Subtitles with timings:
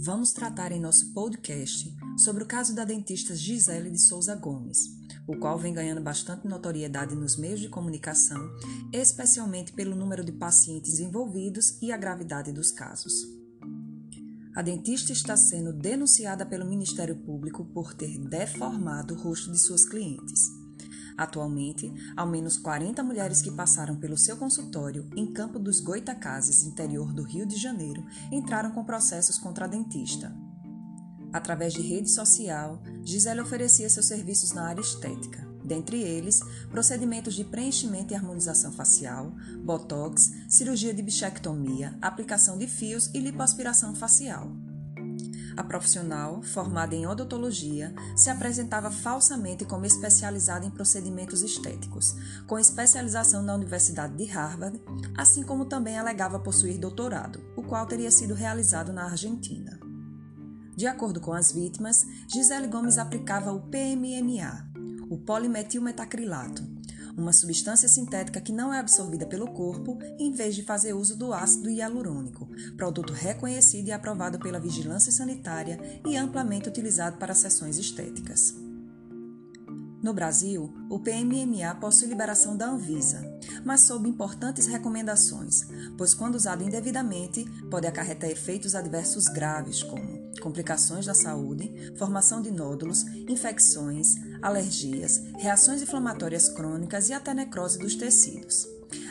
[0.00, 5.36] Vamos tratar em nosso podcast sobre o caso da dentista Gisele de Souza Gomes, o
[5.36, 8.38] qual vem ganhando bastante notoriedade nos meios de comunicação,
[8.92, 13.12] especialmente pelo número de pacientes envolvidos e a gravidade dos casos.
[14.54, 19.84] A dentista está sendo denunciada pelo Ministério Público por ter deformado o rosto de suas
[19.84, 20.57] clientes.
[21.18, 27.12] Atualmente, ao menos 40 mulheres que passaram pelo seu consultório em Campo dos Goitacazes, interior
[27.12, 30.32] do Rio de Janeiro, entraram com processos contra a dentista.
[31.32, 36.40] Através de rede social, Gisele oferecia seus serviços na área estética, dentre eles
[36.70, 43.92] procedimentos de preenchimento e harmonização facial, botox, cirurgia de bichectomia, aplicação de fios e lipoaspiração
[43.92, 44.67] facial.
[45.56, 52.14] A profissional, formada em odontologia, se apresentava falsamente como especializada em procedimentos estéticos,
[52.46, 54.80] com especialização na Universidade de Harvard,
[55.16, 59.78] assim como também alegava possuir doutorado, o qual teria sido realizado na Argentina.
[60.76, 64.70] De acordo com as vítimas, Gisele Gomes aplicava o PMMA,
[65.10, 66.62] o polimetilmetacrilato,
[67.20, 71.32] uma substância sintética que não é absorvida pelo corpo, em vez de fazer uso do
[71.32, 78.54] ácido hialurônico, produto reconhecido e aprovado pela vigilância sanitária e amplamente utilizado para sessões estéticas.
[80.00, 83.20] No Brasil, o PMMA possui liberação da Anvisa,
[83.64, 91.06] mas sob importantes recomendações, pois quando usado indevidamente pode acarretar efeitos adversos graves como complicações
[91.06, 98.68] da saúde, formação de nódulos, infecções, alergias, reações inflamatórias crônicas e até necrose dos tecidos.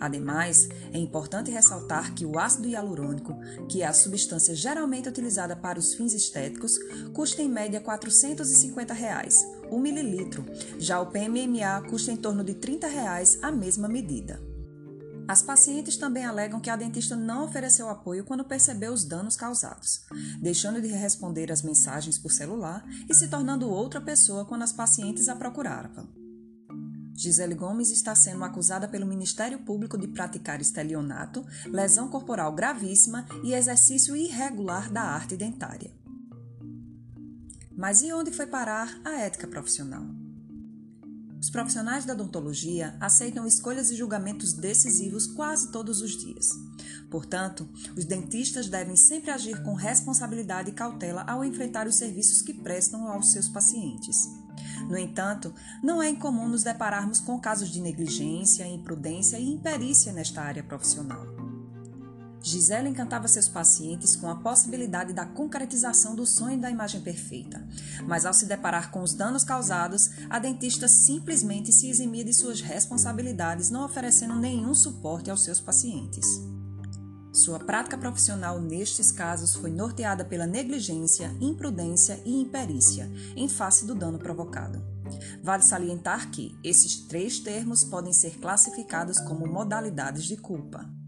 [0.00, 3.36] Ademais, é importante ressaltar que o ácido hialurônico,
[3.68, 6.78] que é a substância geralmente utilizada para os fins estéticos,
[7.12, 10.44] custa em média 450 reais, o mililitro.
[10.78, 14.49] Já o PMMA custa em torno de 30 reais a mesma medida.
[15.30, 20.04] As pacientes também alegam que a dentista não ofereceu apoio quando percebeu os danos causados,
[20.40, 25.28] deixando de responder as mensagens por celular e se tornando outra pessoa quando as pacientes
[25.28, 26.08] a procuravam.
[27.14, 33.54] Gisele Gomes está sendo acusada pelo Ministério Público de praticar estelionato, lesão corporal gravíssima e
[33.54, 35.92] exercício irregular da arte dentária.
[37.78, 40.02] Mas e onde foi parar a ética profissional?
[41.40, 46.50] Os profissionais da odontologia aceitam escolhas e julgamentos decisivos quase todos os dias.
[47.10, 52.52] Portanto, os dentistas devem sempre agir com responsabilidade e cautela ao enfrentar os serviços que
[52.52, 54.28] prestam aos seus pacientes.
[54.88, 60.42] No entanto, não é incomum nos depararmos com casos de negligência, imprudência e imperícia nesta
[60.42, 61.39] área profissional.
[62.42, 67.62] Gisela encantava seus pacientes com a possibilidade da concretização do sonho da imagem perfeita,
[68.06, 72.60] mas ao se deparar com os danos causados, a dentista simplesmente se eximia de suas
[72.60, 76.40] responsabilidades, não oferecendo nenhum suporte aos seus pacientes.
[77.32, 83.94] Sua prática profissional nestes casos foi norteada pela negligência, imprudência e imperícia, em face do
[83.94, 84.82] dano provocado.
[85.42, 90.99] Vale salientar que esses três termos podem ser classificados como modalidades de culpa.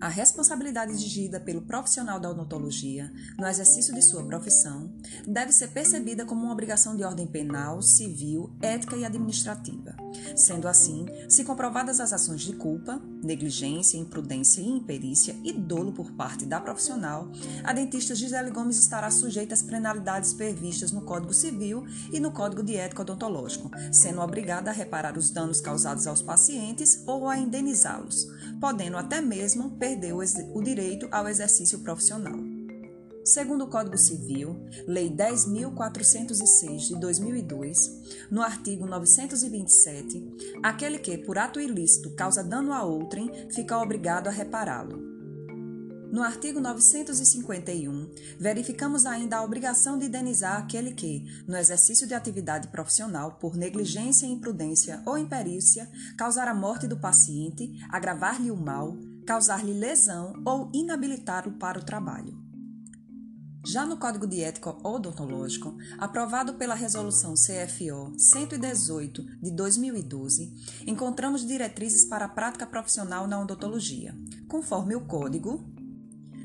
[0.00, 4.92] A responsabilidade exigida pelo profissional da odontologia no exercício de sua profissão
[5.26, 9.96] deve ser percebida como uma obrigação de ordem penal, civil, ética e administrativa.
[10.36, 16.12] Sendo assim, se comprovadas as ações de culpa, negligência, imprudência e imperícia e dolo por
[16.12, 17.30] parte da profissional,
[17.62, 22.62] a dentista Gisele Gomes estará sujeita às penalidades previstas no Código Civil e no Código
[22.62, 28.26] de Ética Odontológico, sendo obrigada a reparar os danos causados aos pacientes ou a indenizá-los,
[28.60, 29.93] podendo até mesmo perder
[30.54, 32.38] o, direito ao exercício profissional.
[33.24, 41.58] Segundo o Código Civil, Lei 10.406 de 2002, no artigo 927, aquele que, por ato
[41.58, 45.14] ilícito, causa dano a outrem, fica obrigado a repará-lo.
[46.14, 52.68] No artigo 951, verificamos ainda a obrigação de indenizar aquele que, no exercício de atividade
[52.68, 59.72] profissional, por negligência, imprudência ou imperícia, causar a morte do paciente, agravar-lhe o mal, causar-lhe
[59.72, 62.44] lesão ou inabilitá-lo para o trabalho.
[63.66, 70.52] Já no Código de Ética Odontológico, aprovado pela Resolução CFO 118 de 2012,
[70.86, 74.14] encontramos diretrizes para a prática profissional na odontologia.
[74.48, 75.64] Conforme o Código,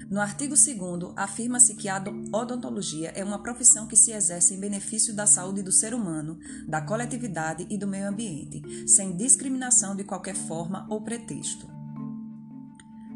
[0.10, 2.02] no artigo 2 afirma-se que a
[2.34, 6.82] odontologia é uma profissão que se exerce em benefício da saúde do ser humano, da
[6.82, 11.79] coletividade e do meio ambiente, sem discriminação de qualquer forma ou pretexto.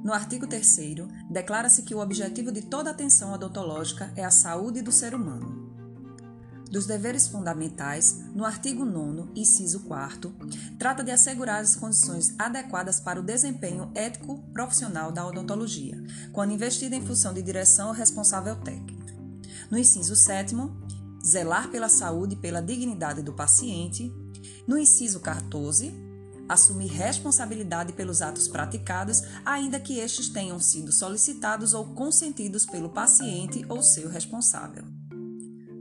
[0.03, 0.77] No artigo 3,
[1.29, 5.71] declara-se que o objetivo de toda atenção odontológica é a saúde do ser humano.
[6.69, 10.35] Dos deveres fundamentais, no artigo 9, inciso 4,
[10.77, 16.03] trata de assegurar as condições adequadas para o desempenho ético profissional da odontologia,
[16.33, 19.03] quando investida em função de direção ou responsável técnico.
[19.71, 20.53] No inciso 7,
[21.25, 24.13] zelar pela saúde e pela dignidade do paciente.
[24.67, 25.94] No inciso 14,
[26.48, 33.66] assumir responsabilidade pelos atos praticados, ainda que estes tenham sido solicitados ou consentidos pelo paciente
[33.69, 34.84] ou seu responsável.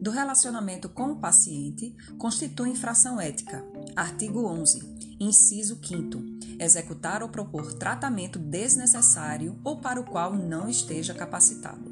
[0.01, 3.65] Do relacionamento com o paciente constitui infração ética.
[3.95, 11.15] Artigo 11, inciso 5 executar ou propor tratamento desnecessário ou para o qual não esteja
[11.15, 11.91] capacitado.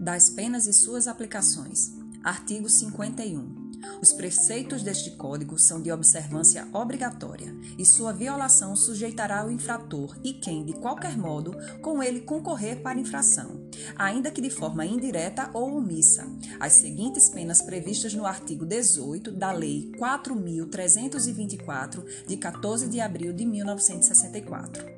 [0.00, 1.92] Das penas e suas aplicações.
[2.22, 3.57] Artigo 51.
[4.00, 10.34] Os preceitos deste Código são de observância obrigatória e sua violação sujeitará o infrator e
[10.34, 15.76] quem, de qualquer modo, com ele concorrer para infração, ainda que de forma indireta ou
[15.76, 16.26] omissa,
[16.60, 23.44] as seguintes penas previstas no artigo 18 da Lei 4.324, de 14 de abril de
[23.44, 24.97] 1964.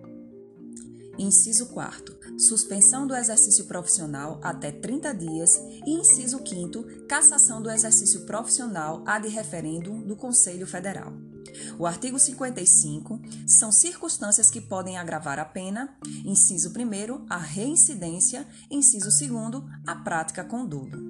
[1.20, 5.54] Inciso 4 suspensão do exercício profissional até 30 dias
[5.86, 11.12] e inciso 5 cassação do exercício profissional ad referendum do Conselho Federal.
[11.78, 15.94] O artigo 55 são circunstâncias que podem agravar a pena,
[16.24, 21.09] inciso 1 a reincidência, inciso 2 a prática com dolo.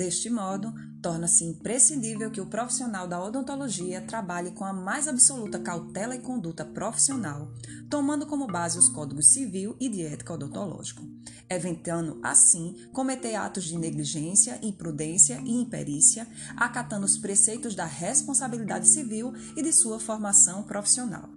[0.00, 6.16] Deste modo, torna-se imprescindível que o profissional da odontologia trabalhe com a mais absoluta cautela
[6.16, 7.52] e conduta profissional,
[7.90, 11.06] tomando como base os códigos civil e de ética odontológico,
[11.50, 16.26] evitando, assim, cometer atos de negligência, imprudência e imperícia,
[16.56, 21.28] acatando os preceitos da responsabilidade civil e de sua formação profissional.